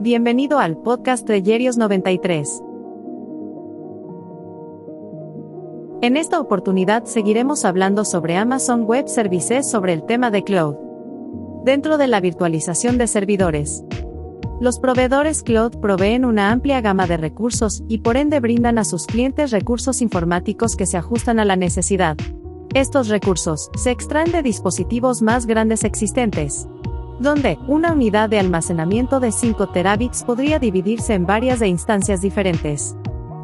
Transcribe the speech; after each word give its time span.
Bienvenido 0.00 0.58
al 0.58 0.76
podcast 0.76 1.26
de 1.26 1.42
Yerios 1.42 1.76
93. 1.76 2.62
En 6.02 6.16
esta 6.16 6.40
oportunidad 6.40 7.04
seguiremos 7.04 7.64
hablando 7.64 8.04
sobre 8.04 8.36
Amazon 8.36 8.84
Web 8.86 9.06
Services 9.06 9.70
sobre 9.70 9.92
el 9.92 10.04
tema 10.04 10.32
de 10.32 10.42
cloud. 10.42 10.74
Dentro 11.64 11.96
de 11.96 12.08
la 12.08 12.20
virtualización 12.20 12.98
de 12.98 13.06
servidores. 13.06 13.84
Los 14.60 14.80
proveedores 14.80 15.44
cloud 15.44 15.78
proveen 15.80 16.24
una 16.24 16.50
amplia 16.50 16.80
gama 16.80 17.06
de 17.06 17.16
recursos 17.16 17.84
y 17.88 17.98
por 17.98 18.16
ende 18.16 18.40
brindan 18.40 18.78
a 18.78 18.84
sus 18.84 19.06
clientes 19.06 19.52
recursos 19.52 20.02
informáticos 20.02 20.74
que 20.74 20.86
se 20.86 20.96
ajustan 20.96 21.38
a 21.38 21.44
la 21.44 21.54
necesidad. 21.54 22.16
Estos 22.74 23.06
recursos 23.06 23.70
se 23.76 23.92
extraen 23.92 24.32
de 24.32 24.42
dispositivos 24.42 25.22
más 25.22 25.46
grandes 25.46 25.84
existentes, 25.84 26.66
donde 27.20 27.58
una 27.66 27.92
unidad 27.92 28.28
de 28.28 28.38
almacenamiento 28.38 29.20
de 29.20 29.32
5 29.32 29.68
terabits 29.68 30.24
podría 30.24 30.58
dividirse 30.58 31.14
en 31.14 31.26
varias 31.26 31.60
de 31.60 31.68
instancias 31.68 32.20
diferentes. 32.20 32.96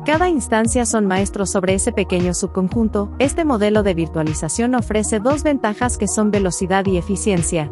Cada 0.07 0.29
instancia 0.29 0.87
son 0.87 1.07
maestros 1.07 1.51
sobre 1.51 1.75
ese 1.75 1.93
pequeño 1.93 2.33
subconjunto, 2.33 3.11
este 3.19 3.45
modelo 3.45 3.83
de 3.83 3.95
virtualización 3.95 4.75
ofrece 4.75 5.21
dos 5.21 5.43
ventajas 5.43 5.99
que 5.99 6.09
son 6.09 6.30
velocidad 6.30 6.87
y 6.87 6.97
eficiencia. 6.97 7.71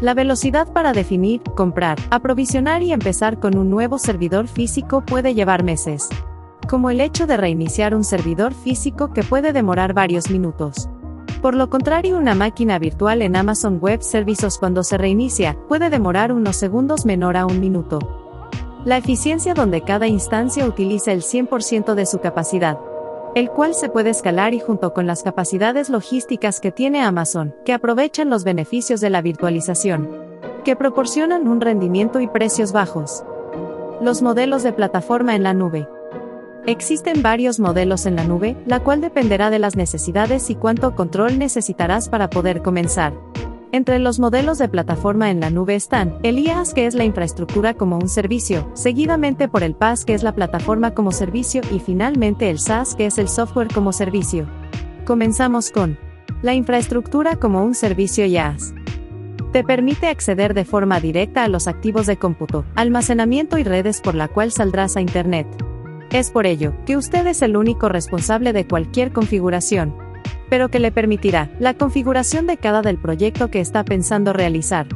La 0.00 0.14
velocidad 0.14 0.72
para 0.72 0.92
definir, 0.92 1.42
comprar, 1.56 1.98
aprovisionar 2.10 2.82
y 2.82 2.92
empezar 2.92 3.38
con 3.40 3.58
un 3.58 3.68
nuevo 3.68 3.98
servidor 3.98 4.46
físico 4.46 5.04
puede 5.04 5.34
llevar 5.34 5.64
meses. 5.64 6.08
Como 6.68 6.88
el 6.88 7.00
hecho 7.00 7.26
de 7.26 7.36
reiniciar 7.36 7.94
un 7.94 8.04
servidor 8.04 8.54
físico 8.54 9.12
que 9.12 9.24
puede 9.24 9.52
demorar 9.52 9.92
varios 9.92 10.30
minutos. 10.30 10.88
Por 11.42 11.54
lo 11.54 11.70
contrario, 11.70 12.18
una 12.18 12.34
máquina 12.34 12.78
virtual 12.78 13.22
en 13.22 13.34
Amazon 13.34 13.78
Web 13.80 14.02
Services 14.02 14.58
cuando 14.58 14.84
se 14.84 14.98
reinicia 14.98 15.56
puede 15.68 15.88
demorar 15.88 16.32
unos 16.32 16.56
segundos 16.56 17.06
menor 17.06 17.38
a 17.38 17.46
un 17.46 17.60
minuto. 17.60 17.98
La 18.84 18.98
eficiencia 18.98 19.54
donde 19.54 19.80
cada 19.80 20.06
instancia 20.06 20.66
utiliza 20.66 21.12
el 21.12 21.22
100% 21.22 21.94
de 21.94 22.04
su 22.04 22.18
capacidad, 22.20 22.78
el 23.34 23.48
cual 23.48 23.74
se 23.74 23.88
puede 23.88 24.10
escalar 24.10 24.52
y 24.52 24.60
junto 24.60 24.92
con 24.92 25.06
las 25.06 25.22
capacidades 25.22 25.88
logísticas 25.88 26.60
que 26.60 26.72
tiene 26.72 27.00
Amazon, 27.00 27.54
que 27.64 27.72
aprovechan 27.72 28.28
los 28.28 28.44
beneficios 28.44 29.00
de 29.00 29.08
la 29.08 29.22
virtualización, 29.22 30.10
que 30.64 30.76
proporcionan 30.76 31.48
un 31.48 31.62
rendimiento 31.62 32.20
y 32.20 32.26
precios 32.26 32.72
bajos. 32.72 33.24
Los 34.02 34.20
modelos 34.20 34.62
de 34.62 34.74
plataforma 34.74 35.34
en 35.36 35.42
la 35.42 35.54
nube. 35.54 35.88
Existen 36.66 37.22
varios 37.22 37.58
modelos 37.58 38.04
en 38.04 38.16
la 38.16 38.24
nube, 38.24 38.56
la 38.66 38.80
cual 38.80 39.00
dependerá 39.00 39.50
de 39.50 39.58
las 39.58 39.76
necesidades 39.76 40.50
y 40.50 40.54
cuánto 40.54 40.94
control 40.94 41.38
necesitarás 41.38 42.08
para 42.08 42.28
poder 42.28 42.60
comenzar. 42.62 43.14
Entre 43.72 43.98
los 43.98 44.18
modelos 44.18 44.58
de 44.58 44.68
plataforma 44.68 45.30
en 45.30 45.40
la 45.40 45.48
nube 45.50 45.74
están 45.74 46.18
el 46.22 46.38
IaaS 46.38 46.74
que 46.74 46.86
es 46.86 46.94
la 46.94 47.04
infraestructura 47.04 47.74
como 47.74 47.96
un 47.96 48.08
servicio, 48.08 48.70
seguidamente 48.74 49.48
por 49.48 49.62
el 49.62 49.74
PaaS 49.74 50.04
que 50.04 50.12
es 50.12 50.22
la 50.22 50.34
plataforma 50.34 50.92
como 50.92 51.12
servicio 51.12 51.62
y 51.70 51.78
finalmente 51.78 52.50
el 52.50 52.58
SaaS 52.58 52.94
que 52.94 53.06
es 53.06 53.16
el 53.18 53.28
software 53.28 53.68
como 53.72 53.92
servicio. 53.92 54.46
Comenzamos 55.06 55.70
con 55.70 55.98
la 56.42 56.54
infraestructura 56.54 57.36
como 57.36 57.64
un 57.64 57.74
servicio 57.74 58.26
IaaS. 58.26 58.74
Te 59.52 59.64
permite 59.64 60.08
acceder 60.08 60.52
de 60.52 60.64
forma 60.64 61.00
directa 61.00 61.44
a 61.44 61.48
los 61.48 61.68
activos 61.68 62.06
de 62.06 62.16
cómputo, 62.16 62.64
almacenamiento 62.74 63.56
y 63.56 63.64
redes 63.64 64.00
por 64.00 64.14
la 64.14 64.28
cual 64.28 64.52
saldrás 64.52 64.96
a 64.96 65.00
Internet. 65.00 65.46
Es 66.12 66.30
por 66.30 66.46
ello 66.46 66.74
que 66.86 66.96
usted 66.96 67.26
es 67.28 67.40
el 67.40 67.56
único 67.56 67.88
responsable 67.88 68.52
de 68.52 68.66
cualquier 68.66 69.12
configuración, 69.12 69.94
pero 70.48 70.68
que 70.68 70.80
le 70.80 70.90
permitirá 70.90 71.50
la 71.60 71.74
configuración 71.74 72.48
de 72.48 72.56
cada 72.56 72.82
del 72.82 72.98
proyecto 72.98 73.48
que 73.48 73.60
está 73.60 73.84
pensando 73.84 74.32
realizar, 74.32 74.88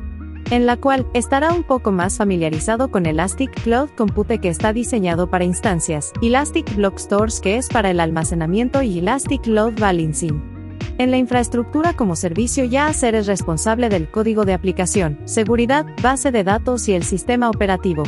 en 0.51 0.67
la 0.67 0.77
cual 0.77 1.07
estará 1.15 1.53
un 1.53 1.63
poco 1.63 1.93
más 1.93 2.17
familiarizado 2.17 2.91
con 2.91 3.07
Elastic 3.07 3.63
Cloud 3.63 3.91
Compute 3.97 4.41
que 4.41 4.49
está 4.49 4.73
diseñado 4.73 5.31
para 5.31 5.45
instancias, 5.45 6.13
Elastic 6.21 6.75
Block 6.75 6.99
Stores 6.99 7.41
que 7.41 7.59
es 7.59 7.69
para 7.69 7.91
el 7.91 8.01
almacenamiento 8.01 8.83
y 8.83 8.99
Elastic 8.99 9.47
Load 9.47 9.75
Balancing. 9.79 10.55
En 10.99 11.11
la 11.11 11.17
infraestructura 11.17 11.95
como 11.95 12.17
servicio 12.17 12.65
ya 12.65 12.91
es 12.91 13.27
responsable 13.27 13.89
del 13.89 14.11
código 14.11 14.45
de 14.45 14.55
aplicación, 14.55 15.19
seguridad, 15.25 15.87
base 16.03 16.33
de 16.33 16.45
datos 16.45 16.89
y 16.89 16.93
el 16.93 17.05
sistema 17.05 17.51
operativo. 17.51 18.05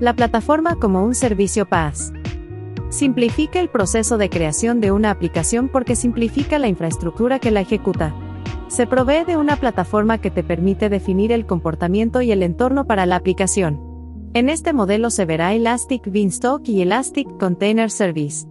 La 0.00 0.14
plataforma 0.14 0.76
como 0.76 1.04
un 1.04 1.14
servicio 1.14 1.66
PaaS. 1.66 2.12
Simplifica 2.94 3.58
el 3.58 3.70
proceso 3.70 4.18
de 4.18 4.30
creación 4.30 4.80
de 4.80 4.92
una 4.92 5.10
aplicación 5.10 5.68
porque 5.68 5.96
simplifica 5.96 6.60
la 6.60 6.68
infraestructura 6.68 7.40
que 7.40 7.50
la 7.50 7.60
ejecuta. 7.60 8.14
Se 8.68 8.86
provee 8.86 9.24
de 9.24 9.36
una 9.36 9.56
plataforma 9.56 10.18
que 10.18 10.30
te 10.30 10.44
permite 10.44 10.88
definir 10.88 11.32
el 11.32 11.44
comportamiento 11.44 12.22
y 12.22 12.30
el 12.30 12.44
entorno 12.44 12.86
para 12.86 13.04
la 13.04 13.16
aplicación. 13.16 13.80
En 14.32 14.48
este 14.48 14.72
modelo 14.72 15.10
se 15.10 15.24
verá 15.24 15.54
Elastic 15.54 16.08
Beanstalk 16.08 16.68
y 16.68 16.82
Elastic 16.82 17.26
Container 17.36 17.90
Service. 17.90 18.46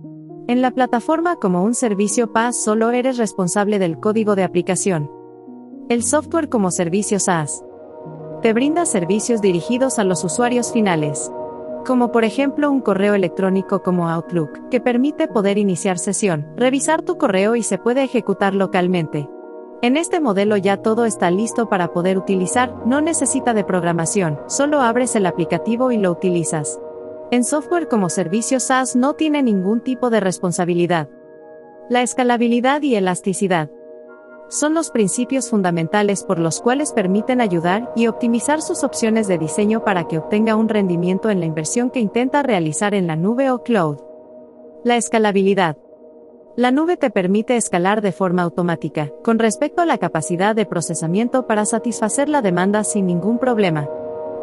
En 0.50 0.62
la 0.62 0.72
plataforma 0.72 1.38
como 1.38 1.64
un 1.64 1.74
servicio 1.74 2.34
PaaS 2.34 2.62
solo 2.62 2.92
eres 2.92 3.18
responsable 3.18 3.80
del 3.80 3.98
código 3.98 4.36
de 4.36 4.44
aplicación. 4.44 5.10
El 5.88 6.04
software 6.04 6.50
como 6.50 6.70
servicio 6.70 7.18
SaaS 7.18 7.64
te 8.42 8.52
brinda 8.52 8.86
servicios 8.86 9.40
dirigidos 9.40 10.00
a 10.00 10.04
los 10.04 10.22
usuarios 10.26 10.74
finales. 10.74 11.32
Como 11.86 12.14
por 12.14 12.24
ejemplo 12.24 12.72
un 12.72 12.80
correo 12.80 13.14
electrónico 13.14 13.84
como 13.84 14.10
Outlook, 14.10 14.70
que 14.70 14.80
permite 14.80 15.28
poder 15.28 15.58
iniciar 15.58 16.00
sesión, 16.00 16.48
revisar 16.56 17.02
tu 17.02 17.18
correo 17.18 17.58
y 17.58 17.64
se 17.64 17.78
puede 17.78 18.04
ejecutar 18.04 18.56
localmente. 18.56 19.30
En 19.82 19.98
este 19.98 20.22
modelo 20.22 20.56
ya 20.56 20.78
todo 20.78 21.04
está 21.04 21.30
listo 21.30 21.68
para 21.68 21.92
poder 21.92 22.18
utilizar, 22.18 22.74
no 22.86 23.02
necesita 23.02 23.54
de 23.54 23.66
programación, 23.66 24.40
solo 24.48 24.80
abres 24.80 25.18
el 25.18 25.26
aplicativo 25.26 25.92
y 25.92 25.98
lo 25.98 26.12
utilizas. 26.12 26.80
En 27.32 27.44
software 27.44 27.90
como 27.90 28.10
servicio 28.10 28.62
SaaS 28.62 28.96
no 28.96 29.16
tiene 29.16 29.44
ningún 29.44 29.82
tipo 29.82 30.10
de 30.10 30.22
responsabilidad. 30.22 31.10
La 31.90 32.02
escalabilidad 32.02 32.82
y 32.82 32.96
elasticidad 32.96 33.70
son 34.50 34.74
los 34.74 34.92
principios 34.92 35.50
fundamentales 35.50 36.24
por 36.24 36.40
los 36.40 36.62
cuales 36.62 36.94
permiten 36.94 37.42
ayudar 37.42 37.92
y 37.96 38.08
optimizar 38.08 38.62
sus 38.62 38.84
opciones 38.84 39.28
de 39.28 39.38
diseño 39.38 39.84
para 39.84 40.08
que 40.08 40.18
obtenga 40.18 40.56
un 40.56 40.70
rendimiento 40.70 41.30
en 41.30 41.40
la 41.40 41.46
inversión 41.46 41.90
que 41.90 42.00
intenta 42.00 42.44
realizar 42.44 42.94
en 42.94 43.08
la 43.08 43.16
nube 43.16 43.50
o 43.50 43.64
cloud. 43.64 43.98
La 44.84 44.98
escalabilidad. 44.98 45.78
La 46.56 46.70
nube 46.70 46.98
te 46.98 47.10
permite 47.10 47.56
escalar 47.56 48.02
de 48.02 48.12
forma 48.12 48.44
automática, 48.44 49.12
con 49.24 49.40
respecto 49.40 49.82
a 49.82 49.88
la 49.88 49.98
capacidad 49.98 50.56
de 50.56 50.68
procesamiento 50.68 51.48
para 51.48 51.66
satisfacer 51.66 52.30
la 52.30 52.44
demanda 52.44 52.84
sin 52.84 53.08
ningún 53.08 53.40
problema. 53.40 53.90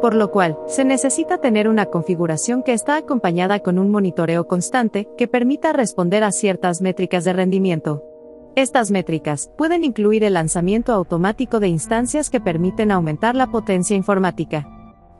Por 0.00 0.14
lo 0.14 0.32
cual, 0.32 0.58
se 0.66 0.84
necesita 0.84 1.38
tener 1.38 1.68
una 1.68 1.86
configuración 1.86 2.64
que 2.64 2.72
está 2.72 2.96
acompañada 2.96 3.60
con 3.60 3.78
un 3.78 3.90
monitoreo 3.90 4.48
constante, 4.48 5.08
que 5.16 5.28
permita 5.28 5.72
responder 5.72 6.24
a 6.24 6.32
ciertas 6.32 6.80
métricas 6.80 7.24
de 7.24 7.32
rendimiento. 7.34 8.09
Estas 8.56 8.90
métricas 8.90 9.50
pueden 9.56 9.84
incluir 9.84 10.24
el 10.24 10.34
lanzamiento 10.34 10.92
automático 10.92 11.60
de 11.60 11.68
instancias 11.68 12.30
que 12.30 12.40
permiten 12.40 12.90
aumentar 12.90 13.36
la 13.36 13.46
potencia 13.46 13.96
informática, 13.96 14.66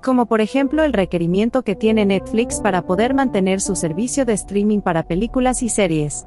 como 0.02 0.26
por 0.26 0.40
ejemplo 0.40 0.82
el 0.82 0.92
requerimiento 0.92 1.62
que 1.62 1.76
tiene 1.76 2.04
Netflix 2.04 2.60
para 2.60 2.82
poder 2.82 3.14
mantener 3.14 3.60
su 3.60 3.76
servicio 3.76 4.24
de 4.24 4.32
streaming 4.32 4.80
para 4.80 5.04
películas 5.04 5.62
y 5.62 5.68
series. 5.68 6.26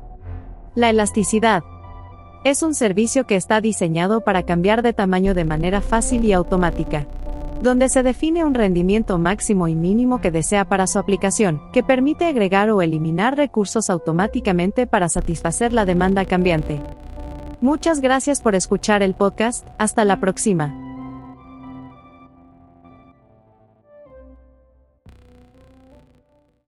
La 0.76 0.90
elasticidad. 0.90 1.64
Es 2.46 2.64
un 2.64 2.74
servicio 2.74 3.26
que 3.26 3.36
está 3.36 3.60
diseñado 3.62 4.22
para 4.22 4.44
cambiar 4.44 4.82
de 4.82 4.94
tamaño 4.94 5.34
de 5.34 5.46
manera 5.46 5.82
fácil 5.82 6.24
y 6.26 6.34
automática 6.34 7.06
donde 7.64 7.88
se 7.88 8.04
define 8.04 8.44
un 8.44 8.54
rendimiento 8.54 9.18
máximo 9.18 9.70
y 9.70 9.76
mínimo 9.76 10.20
que 10.20 10.32
desea 10.32 10.66
para 10.66 10.86
su 10.86 11.00
aplicación, 11.00 11.62
que 11.72 11.82
permite 11.82 12.26
agregar 12.26 12.70
o 12.70 12.82
eliminar 12.82 13.38
recursos 13.38 13.90
automáticamente 13.90 14.86
para 14.86 15.08
satisfacer 15.08 15.72
la 15.72 15.86
demanda 15.86 16.26
cambiante. 16.26 16.82
Muchas 17.62 18.02
gracias 18.02 18.42
por 18.42 18.56
escuchar 18.56 19.02
el 19.02 19.14
podcast, 19.14 19.66
hasta 19.78 20.04
la 20.04 20.20
próxima. 20.20 20.83